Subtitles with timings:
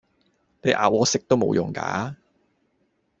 [0.63, 2.17] 你咬我食都無用架